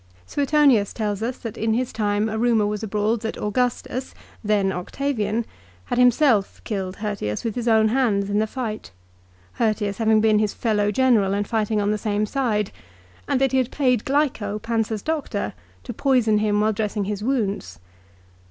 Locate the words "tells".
0.93-1.21